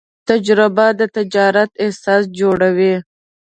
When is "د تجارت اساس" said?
0.99-2.23